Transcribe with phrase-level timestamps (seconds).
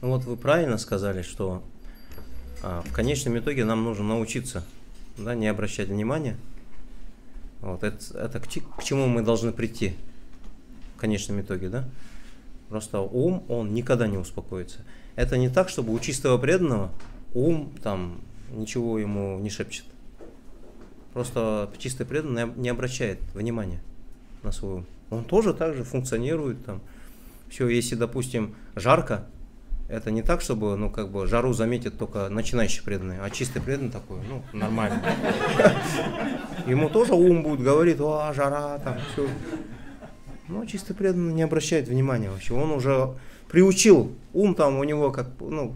[0.00, 1.62] Ну вот вы правильно сказали, что
[2.62, 4.64] а, в конечном итоге нам нужно научиться
[5.18, 6.36] да, не обращать внимания.
[7.60, 9.94] Вот, это, это к, к чему мы должны прийти
[10.96, 11.88] в конечном итоге, да?
[12.70, 14.78] Просто ум, он никогда не успокоится.
[15.16, 16.90] Это не так, чтобы у чистого преданного
[17.34, 18.20] ум там
[18.52, 19.84] ничего ему не шепчет.
[21.12, 23.82] Просто чистый преданный не обращает внимания
[24.42, 24.86] на свой ум.
[25.10, 26.80] Он тоже так же функционирует там.
[27.50, 29.26] Все, если, допустим, жарко,
[29.90, 33.90] это не так, чтобы, ну, как бы, жару заметит только начинающий преданный, а чистый преданный
[33.90, 35.02] такой, ну, нормально.
[36.66, 39.26] Ему тоже ум будет говорить, о, жара, там, все.
[40.48, 42.54] Но чистый преданный не обращает внимания вообще.
[42.54, 43.14] Он уже
[43.48, 45.74] приучил, ум там у него как, ну,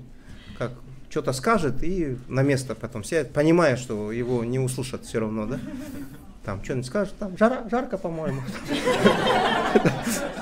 [0.59, 0.73] как
[1.11, 5.59] что-то скажет и на место потом сядет, понимая, что его не услышат все равно, да?
[6.45, 8.43] Там что-нибудь скажет, там жара, жарко, по-моему.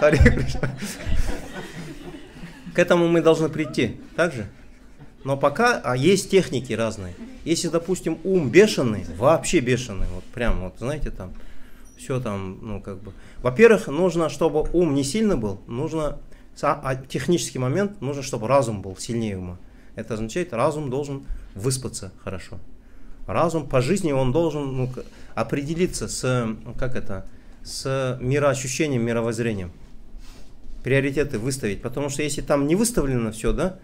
[2.74, 4.46] К этому мы должны прийти, так же?
[5.24, 7.14] Но пока а есть техники разные.
[7.44, 11.32] Если, допустим, ум бешеный, вообще бешеный, вот прям, вот знаете, там,
[11.96, 13.12] все там, ну, как бы.
[13.42, 16.18] Во-первых, нужно, чтобы ум не сильно был, нужно,
[16.60, 19.58] а технический момент, нужно, чтобы разум был сильнее ума.
[19.94, 22.58] Это означает, разум должен выспаться хорошо.
[23.26, 24.90] Разум по жизни, он должен ну,
[25.34, 27.26] определиться с, как это,
[27.62, 29.70] с мироощущением, мировоззрением
[30.82, 33.78] приоритеты выставить, потому что если там не выставлено все, да,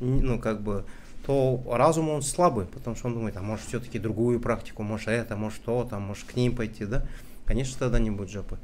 [0.00, 0.84] ну как бы,
[1.24, 5.36] то разум он слабый, потому что он думает, а может все-таки другую практику, может это,
[5.36, 7.06] может то, там, может к ним пойти, да,
[7.46, 8.58] конечно тогда не будет джапы.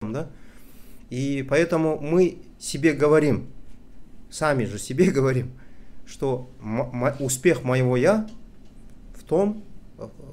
[0.00, 0.30] Да?
[1.10, 3.48] И поэтому мы себе говорим,
[4.30, 5.52] сами же себе говорим,
[6.06, 6.50] что
[7.20, 8.28] успех моего я
[9.14, 9.64] в том,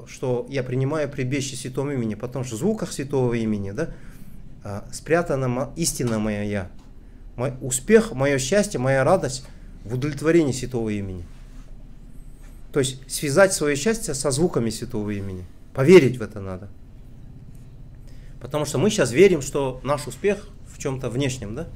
[0.08, 3.94] что я принимаю прибежище святого имени, потому что в звуках святого имени, да,
[4.92, 6.72] спрятана истина моя я.
[7.36, 9.46] Мой успех, мое счастье, моя радость
[9.84, 11.24] в удовлетворении святого имени.
[12.72, 15.46] То есть связать свое счастье со звуками святого имени.
[15.74, 16.70] Поверить в это надо.
[18.42, 21.68] Потому что мы сейчас верим, что наш успех в чем-то внешнем, да?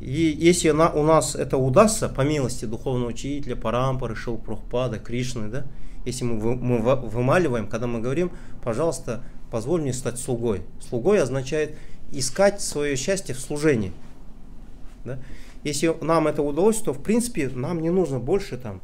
[0.00, 5.64] И если на, у нас это удастся, по милости духовного учителя, Парампары, Шилпрухпада, Кришны, да,
[6.04, 8.30] если мы, мы вымаливаем, когда мы говорим,
[8.62, 10.62] пожалуйста, позволь мне стать слугой.
[10.86, 11.76] Слугой означает
[12.12, 13.92] искать свое счастье в служении.
[15.04, 15.18] Да?
[15.64, 18.80] Если нам это удалось, то в принципе нам не нужно больше там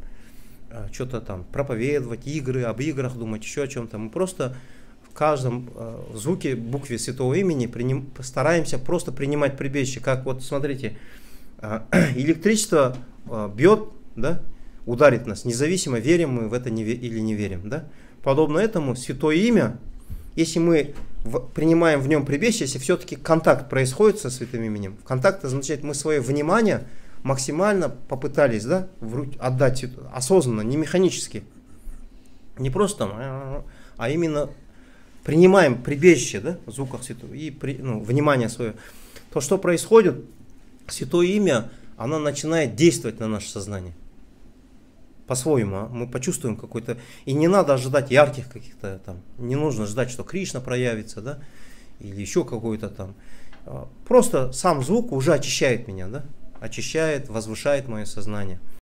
[0.71, 3.99] э, что-то там проповедовать, игры, об играх думать, еще о чем-то.
[3.99, 4.57] Мы просто
[5.09, 10.01] в каждом э, звуке, букве святого имени приним, стараемся просто принимать прибежище.
[10.01, 10.97] Как вот смотрите,
[11.59, 11.81] э,
[12.17, 12.97] электричество
[13.55, 14.43] бьет, да,
[14.85, 17.69] ударит нас, независимо верим мы в это или не верим.
[17.69, 17.85] Да?
[18.23, 19.79] Подобно этому святое имя,
[20.35, 20.95] если мы
[21.25, 25.95] в, принимаем в нем прибежище, если все-таки контакт происходит со святым именем, контакт означает, мы
[25.95, 26.85] свое внимание
[27.23, 28.89] максимально попытались да,
[29.39, 31.45] отдать осознанно, не механически.
[32.59, 33.65] Не просто, а,
[33.97, 34.51] а именно
[35.25, 38.75] принимаем прибежище да, в звуках святого и при, ну, внимание свое.
[39.33, 40.25] То, что происходит,
[40.89, 43.95] святое имя, оно начинает действовать на наше сознание
[45.27, 45.89] по-своему, а?
[45.89, 46.99] мы почувствуем какой-то...
[47.25, 51.39] И не надо ожидать ярких каких-то там, не нужно ждать, что Кришна проявится, да,
[52.01, 53.15] или еще какой-то там.
[53.67, 56.25] А, просто сам звук уже очищает меня, да,
[56.61, 58.61] очищает, возвышает мое сознание.